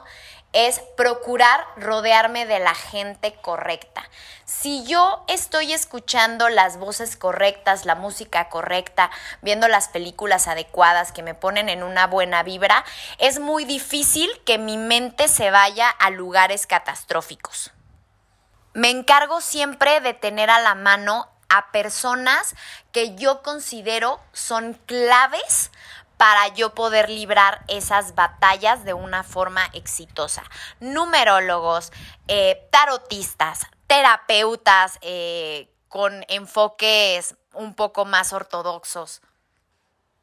es 0.54 0.80
procurar 0.96 1.66
rodearme 1.76 2.46
de 2.46 2.61
la 2.61 2.75
gente 2.75 3.34
correcta. 3.34 4.08
Si 4.44 4.84
yo 4.84 5.25
estoy 5.26 5.73
escuchando 5.73 6.49
las 6.49 6.78
voces 6.78 7.16
correctas, 7.16 7.84
la 7.84 7.96
música 7.96 8.49
correcta, 8.49 9.11
viendo 9.42 9.68
las 9.68 9.88
películas 9.88 10.49
adecuadas 10.49 11.12
que 11.12 11.23
me 11.23 11.34
ponen 11.34 11.68
en 11.68 11.82
una 11.82 12.06
buena 12.06 12.42
vibra, 12.42 12.84
es 13.18 13.40
muy 13.40 13.64
difícil 13.64 14.30
que 14.46 14.58
mi 14.58 14.78
mente 14.78 15.28
se 15.28 15.50
vaya 15.50 15.88
a 15.88 16.11
lugares 16.11 16.66
catastróficos. 16.66 17.73
Me 18.75 18.90
encargo 18.90 19.40
siempre 19.40 20.00
de 20.00 20.14
tener 20.14 20.50
a 20.50 20.61
la 20.61 20.75
mano 20.75 21.28
a 21.49 21.70
personas 21.70 22.54
que 22.92 23.14
yo 23.16 23.42
considero 23.42 24.20
son 24.32 24.75
claves 24.87 25.70
para 26.25 26.49
yo 26.49 26.75
poder 26.75 27.11
librar 27.11 27.66
esas 27.69 28.14
batallas 28.14 28.83
de 28.87 28.95
una 28.95 29.25
forma 29.25 29.69
exitosa. 29.75 30.43
Numerólogos, 30.81 31.93
eh, 32.28 32.66
tarotistas, 32.71 33.66
terapeutas 33.87 34.99
eh, 35.02 35.69
con 35.90 36.25
enfoques 36.28 37.35
un 37.52 37.75
poco 37.75 38.07
más 38.07 38.33
ortodoxos, 38.33 39.21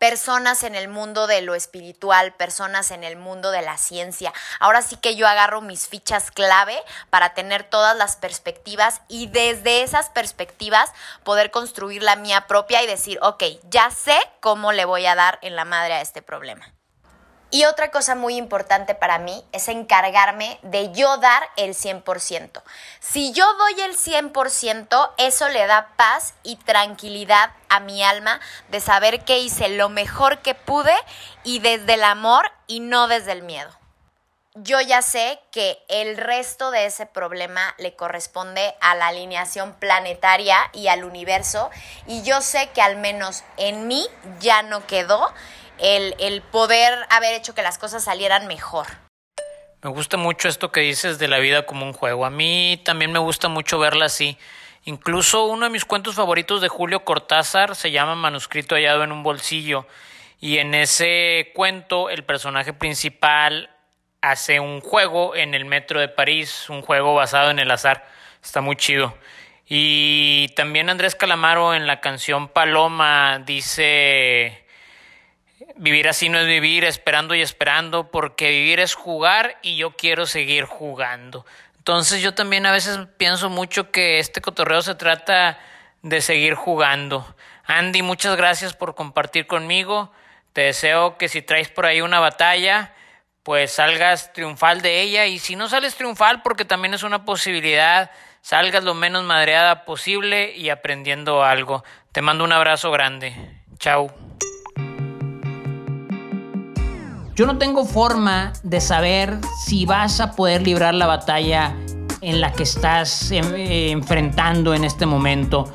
personas 0.01 0.63
en 0.63 0.73
el 0.73 0.87
mundo 0.87 1.27
de 1.27 1.43
lo 1.43 1.53
espiritual, 1.53 2.33
personas 2.33 2.89
en 2.89 3.03
el 3.03 3.17
mundo 3.17 3.51
de 3.51 3.61
la 3.61 3.77
ciencia. 3.77 4.33
Ahora 4.59 4.81
sí 4.81 4.95
que 4.95 5.15
yo 5.15 5.27
agarro 5.27 5.61
mis 5.61 5.87
fichas 5.87 6.31
clave 6.31 6.75
para 7.11 7.35
tener 7.35 7.63
todas 7.63 7.95
las 7.95 8.15
perspectivas 8.15 9.01
y 9.07 9.27
desde 9.27 9.83
esas 9.83 10.09
perspectivas 10.09 10.91
poder 11.23 11.51
construir 11.51 12.01
la 12.01 12.15
mía 12.15 12.47
propia 12.47 12.81
y 12.81 12.87
decir, 12.87 13.19
ok, 13.21 13.43
ya 13.69 13.91
sé 13.91 14.17
cómo 14.39 14.71
le 14.71 14.85
voy 14.85 15.05
a 15.05 15.13
dar 15.13 15.37
en 15.43 15.55
la 15.55 15.65
madre 15.65 15.93
a 15.93 16.01
este 16.01 16.23
problema. 16.23 16.73
Y 17.53 17.65
otra 17.65 17.91
cosa 17.91 18.15
muy 18.15 18.37
importante 18.37 18.95
para 18.95 19.19
mí 19.19 19.43
es 19.51 19.67
encargarme 19.67 20.57
de 20.61 20.93
yo 20.93 21.17
dar 21.17 21.43
el 21.57 21.75
100%. 21.75 22.63
Si 23.01 23.33
yo 23.33 23.45
doy 23.55 23.81
el 23.81 23.97
100%, 23.97 25.11
eso 25.17 25.49
le 25.49 25.67
da 25.67 25.89
paz 25.97 26.33
y 26.43 26.55
tranquilidad 26.55 27.51
a 27.67 27.81
mi 27.81 28.03
alma 28.03 28.39
de 28.69 28.79
saber 28.79 29.25
que 29.25 29.39
hice 29.39 29.67
lo 29.67 29.89
mejor 29.89 30.39
que 30.39 30.55
pude 30.55 30.95
y 31.43 31.59
desde 31.59 31.95
el 31.95 32.05
amor 32.05 32.49
y 32.67 32.79
no 32.79 33.09
desde 33.09 33.33
el 33.33 33.43
miedo. 33.43 33.69
Yo 34.55 34.81
ya 34.81 35.01
sé 35.01 35.39
que 35.51 35.81
el 35.87 36.17
resto 36.17 36.71
de 36.71 36.85
ese 36.85 37.05
problema 37.05 37.73
le 37.77 37.95
corresponde 37.95 38.75
a 38.81 38.95
la 38.95 39.07
alineación 39.07 39.73
planetaria 39.75 40.57
y 40.73 40.87
al 40.87 41.05
universo 41.05 41.69
y 42.05 42.21
yo 42.23 42.41
sé 42.41 42.69
que 42.73 42.81
al 42.81 42.97
menos 42.97 43.43
en 43.55 43.87
mí 43.87 44.05
ya 44.41 44.61
no 44.61 44.85
quedó 44.87 45.33
el, 45.81 46.41
poder 46.51 47.05
haber 47.09 47.33
hecho 47.33 47.53
que 47.55 47.61
las 47.61 47.77
cosas 47.77 48.03
salieran 48.03 48.47
mejor. 48.47 48.87
Me 49.81 49.89
gusta 49.89 50.17
mucho 50.17 50.47
esto 50.47 50.71
que 50.71 50.81
dices 50.81 51.17
de 51.17 51.27
la 51.27 51.39
vida 51.39 51.65
como 51.65 51.85
un 51.85 51.93
juego. 51.93 52.25
A 52.25 52.29
mí 52.29 52.79
también 52.85 53.11
me 53.11 53.19
gusta 53.19 53.47
mucho 53.47 53.79
verla 53.79 54.05
así. 54.05 54.37
Incluso 54.85 55.45
uno 55.45 55.65
de 55.65 55.71
mis 55.71 55.85
cuentos 55.85 56.15
favoritos 56.15 56.61
de 56.61 56.67
Julio 56.67 57.03
Cortázar 57.03 57.75
se 57.75 57.91
llama 57.91 58.15
Manuscrito 58.15 58.75
hallado 58.75 59.03
en 59.03 59.11
un 59.11 59.23
bolsillo. 59.23 59.87
Y 60.39 60.59
en 60.59 60.73
ese 60.75 61.51
cuento 61.55 62.09
el 62.09 62.23
personaje 62.23 62.73
principal 62.73 63.69
hace 64.21 64.59
un 64.59 64.81
juego 64.81 65.35
en 65.35 65.55
el 65.55 65.65
metro 65.65 65.99
de 65.99 66.07
París, 66.07 66.69
un 66.69 66.83
juego 66.83 67.15
basado 67.15 67.49
en 67.49 67.59
el 67.59 67.71
azar. 67.71 68.07
Está 68.43 68.61
muy 68.61 68.75
chido. 68.75 69.15
Y 69.67 70.49
también 70.49 70.89
Andrés 70.89 71.15
Calamaro 71.15 71.73
en 71.73 71.87
la 71.87 72.01
canción 72.01 72.49
Paloma 72.49 73.41
dice 73.45 74.61
Vivir 75.81 76.07
así 76.07 76.29
no 76.29 76.37
es 76.37 76.45
vivir 76.45 76.83
esperando 76.83 77.33
y 77.33 77.41
esperando, 77.41 78.11
porque 78.11 78.49
vivir 78.49 78.79
es 78.79 78.93
jugar 78.93 79.57
y 79.63 79.77
yo 79.77 79.95
quiero 79.95 80.27
seguir 80.27 80.65
jugando. 80.65 81.43
Entonces 81.79 82.21
yo 82.21 82.35
también 82.35 82.67
a 82.67 82.71
veces 82.71 82.99
pienso 83.17 83.49
mucho 83.49 83.89
que 83.89 84.19
este 84.19 84.41
cotorreo 84.41 84.83
se 84.83 84.93
trata 84.93 85.57
de 86.03 86.21
seguir 86.21 86.53
jugando. 86.53 87.35
Andy, 87.65 88.03
muchas 88.03 88.37
gracias 88.37 88.75
por 88.75 88.93
compartir 88.93 89.47
conmigo. 89.47 90.11
Te 90.53 90.61
deseo 90.61 91.17
que 91.17 91.29
si 91.29 91.41
traes 91.41 91.69
por 91.69 91.87
ahí 91.87 92.01
una 92.01 92.19
batalla, 92.19 92.93
pues 93.41 93.71
salgas 93.71 94.33
triunfal 94.33 94.83
de 94.83 95.01
ella. 95.01 95.25
Y 95.25 95.39
si 95.39 95.55
no 95.55 95.67
sales 95.67 95.95
triunfal, 95.95 96.43
porque 96.43 96.63
también 96.63 96.93
es 96.93 97.01
una 97.01 97.25
posibilidad, 97.25 98.11
salgas 98.41 98.83
lo 98.83 98.93
menos 98.93 99.23
madreada 99.23 99.83
posible 99.85 100.53
y 100.55 100.69
aprendiendo 100.69 101.43
algo. 101.43 101.83
Te 102.11 102.21
mando 102.21 102.43
un 102.43 102.51
abrazo 102.51 102.91
grande. 102.91 103.33
Chao. 103.79 104.30
Yo 107.41 107.47
no 107.47 107.57
tengo 107.57 107.85
forma 107.85 108.53
de 108.61 108.79
saber 108.79 109.39
si 109.65 109.87
vas 109.87 110.19
a 110.19 110.33
poder 110.33 110.61
librar 110.61 110.93
la 110.93 111.07
batalla 111.07 111.75
en 112.21 112.39
la 112.39 112.53
que 112.53 112.61
estás 112.61 113.31
em, 113.31 113.55
eh, 113.55 113.89
enfrentando 113.89 114.75
en 114.75 114.83
este 114.83 115.07
momento. 115.07 115.67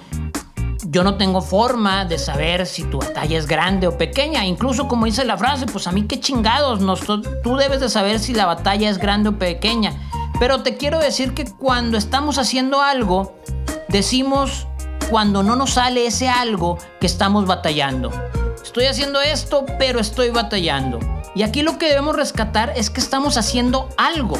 Yo 0.85 1.03
no 1.03 1.17
tengo 1.17 1.43
forma 1.43 2.05
de 2.05 2.19
saber 2.19 2.67
si 2.67 2.85
tu 2.85 2.99
batalla 2.99 3.37
es 3.37 3.49
grande 3.49 3.89
o 3.89 3.99
pequeña. 3.99 4.47
Incluso 4.47 4.87
como 4.87 5.07
dice 5.07 5.25
la 5.25 5.37
frase, 5.37 5.67
pues 5.67 5.89
a 5.89 5.91
mí 5.91 6.07
qué 6.07 6.21
chingados. 6.21 6.79
No, 6.79 6.95
tú 6.95 7.57
debes 7.57 7.81
de 7.81 7.89
saber 7.89 8.21
si 8.21 8.33
la 8.33 8.47
batalla 8.47 8.89
es 8.89 8.99
grande 8.99 9.31
o 9.31 9.37
pequeña. 9.37 9.93
Pero 10.39 10.63
te 10.63 10.77
quiero 10.77 11.01
decir 11.01 11.35
que 11.35 11.47
cuando 11.47 11.99
estamos 11.99 12.39
haciendo 12.39 12.81
algo, 12.81 13.35
decimos 13.89 14.69
cuando 15.11 15.43
no 15.43 15.57
nos 15.57 15.73
sale 15.73 16.07
ese 16.07 16.29
algo 16.29 16.79
que 17.01 17.09
estamos 17.09 17.45
batallando. 17.45 18.13
Estoy 18.63 18.85
haciendo 18.85 19.21
esto, 19.21 19.67
pero 19.81 19.99
estoy 19.99 20.31
batallando. 20.31 21.16
Y 21.37 21.43
aquí 21.43 21.61
lo 21.61 21.77
que 21.77 21.89
debemos 21.91 22.17
rescatar 22.17 22.73
es 22.77 22.89
que 22.89 22.99
estamos 22.99 23.37
haciendo 23.37 23.91
algo 23.99 24.39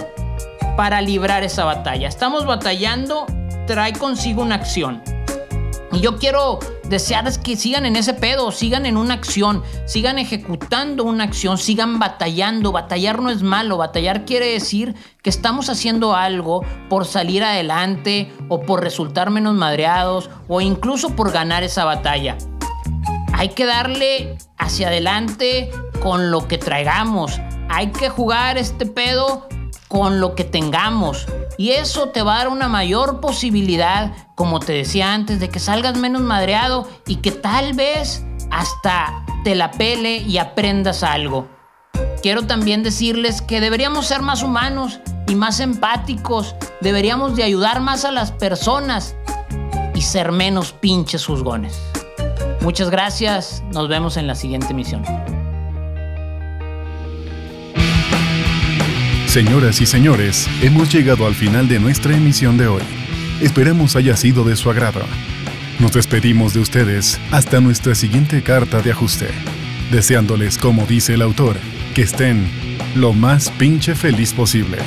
para 0.79 1.03
librar 1.03 1.45
esa 1.45 1.67
batalla. 1.67 2.09
Estamos 2.09 2.47
batallando, 2.47 3.27
trae 3.67 3.93
consigo 3.93 4.41
una 4.41 4.55
acción. 4.55 5.03
Y 5.93 6.01
yo 6.01 6.17
quiero 6.17 6.59
desearles 6.85 7.37
que 7.37 7.55
sigan 7.55 7.85
en 7.85 7.97
ese 7.97 8.15
pedo, 8.15 8.51
sigan 8.51 8.87
en 8.87 8.97
una 8.97 9.13
acción, 9.13 9.63
sigan 9.85 10.19
ejecutando 10.19 11.05
una 11.05 11.25
acción, 11.25 11.59
sigan 11.59 11.99
batallando. 11.99 12.73
Batallar 12.73 13.21
no 13.21 13.29
es 13.29 13.43
malo, 13.43 13.77
batallar 13.77 14.25
quiere 14.25 14.47
decir 14.53 14.95
que 15.21 15.29
estamos 15.29 15.69
haciendo 15.69 16.17
algo 16.17 16.65
por 16.89 17.05
salir 17.05 17.45
adelante 17.45 18.33
o 18.49 18.63
por 18.63 18.83
resultar 18.83 19.29
menos 19.29 19.55
madreados 19.55 20.31
o 20.49 20.63
incluso 20.63 21.15
por 21.15 21.31
ganar 21.31 21.63
esa 21.63 21.85
batalla. 21.85 22.39
Hay 23.35 23.51
que 23.51 23.67
darle 23.67 24.39
hacia 24.57 24.89
adelante 24.89 25.71
con 26.01 26.31
lo 26.31 26.49
que 26.49 26.59
traigamos. 26.59 27.41
Hay 27.69 27.89
que 27.89 28.09
jugar 28.09 28.59
este 28.59 28.87
pedo 28.87 29.47
con 29.89 30.21
lo 30.21 30.35
que 30.35 30.45
tengamos. 30.45 31.27
Y 31.59 31.71
eso 31.71 32.11
te 32.11 32.23
va 32.23 32.35
a 32.35 32.39
dar 32.39 32.49
una 32.49 32.69
mayor 32.69 33.21
posibilidad, 33.21 34.13
como 34.35 34.61
te 34.61 34.73
decía 34.73 35.15
antes, 35.15 35.41
de 35.41 35.49
que 35.49 35.59
salgas 35.59 35.97
menos 35.97 36.23
madreado 36.23 36.89
y 37.07 37.17
que 37.17 37.31
tal 37.31 37.75
vez 37.75 38.25
hasta 38.51 39.25
te 39.45 39.55
la 39.55 39.71
pele 39.71 40.19
y 40.19 40.39
aprendas 40.39 41.03
algo. 41.03 41.49
Quiero 42.23 42.47
también 42.47 42.83
decirles 42.83 43.41
que 43.41 43.61
deberíamos 43.61 44.07
ser 44.07 44.21
más 44.21 44.43
humanos 44.43 45.01
y 45.29 45.35
más 45.35 45.61
empáticos. 45.61 46.55
Deberíamos 46.81 47.37
de 47.37 47.45
ayudar 47.45 47.81
más 47.81 48.05
a 48.05 48.11
las 48.11 48.33
personas 48.33 49.15
y 49.95 50.03
ser 50.03 50.33
menos 50.33 50.73
pinches 50.73 51.25
juzgones. 51.25 51.81
Muchas 52.61 52.91
gracias, 52.91 53.63
nos 53.73 53.89
vemos 53.89 54.17
en 54.17 54.27
la 54.27 54.35
siguiente 54.35 54.73
emisión. 54.73 55.05
Señoras 59.37 59.83
y 59.83 59.85
señores, 59.85 60.49
hemos 60.63 60.91
llegado 60.91 61.27
al 61.27 61.35
final 61.35 61.69
de 61.69 61.79
nuestra 61.79 62.17
emisión 62.17 62.57
de 62.57 62.69
hoy. 62.69 62.81
Esperamos 63.43 63.95
haya 63.95 64.17
sido 64.17 64.45
de 64.45 64.57
su 64.57 64.71
agrado. 64.71 65.03
Nos 65.79 65.93
despedimos 65.93 66.55
de 66.55 66.61
ustedes 66.61 67.21
hasta 67.31 67.61
nuestra 67.61 67.95
siguiente 67.95 68.41
carta 68.41 68.81
de 68.81 68.93
ajuste, 68.93 69.27
deseándoles, 69.91 70.57
como 70.57 70.87
dice 70.87 71.13
el 71.13 71.21
autor, 71.21 71.59
que 71.95 72.01
estén 72.01 72.49
lo 72.95 73.13
más 73.13 73.51
pinche 73.51 73.95
feliz 73.95 74.33
posible. 74.33 74.79